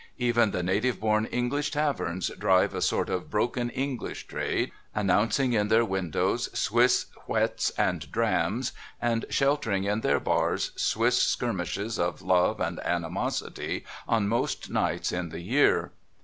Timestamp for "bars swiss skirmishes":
10.19-11.99